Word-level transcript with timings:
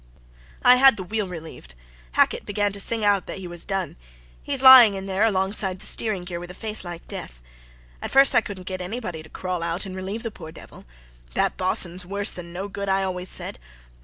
"I 0.63 0.77
had 0.77 0.97
the 0.97 1.03
wheel 1.03 1.27
relieved. 1.27 1.75
Hackett 2.13 2.43
began 2.43 2.71
to 2.73 2.79
sing 2.79 3.05
out 3.05 3.27
that 3.27 3.37
he 3.37 3.47
was 3.47 3.65
done. 3.65 3.97
He's 4.41 4.63
lying 4.63 4.95
in 4.95 5.05
there 5.05 5.23
alongside 5.27 5.77
the 5.79 5.85
steering 5.85 6.23
gear 6.23 6.39
with 6.39 6.49
a 6.49 6.55
face 6.55 6.83
like 6.83 7.07
death. 7.07 7.39
At 8.01 8.09
first 8.09 8.33
I 8.33 8.41
couldn't 8.41 8.65
get 8.65 8.81
anybody 8.81 9.21
to 9.21 9.29
crawl 9.29 9.61
out 9.61 9.85
and 9.85 9.95
relieve 9.95 10.23
the 10.23 10.31
poor 10.31 10.51
devil. 10.51 10.85
That 11.35 11.55
boss'n's 11.55 12.03
worse 12.03 12.31
than 12.31 12.51
no 12.51 12.67
good, 12.67 12.89
I 12.89 13.03
always 13.03 13.29
said. 13.29 13.59